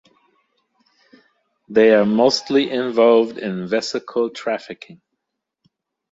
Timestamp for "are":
1.93-2.07